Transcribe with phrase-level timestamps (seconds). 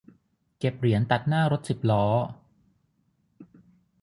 [0.59, 2.05] เก็บเหรียญตัดหน้ารถสิบล้อ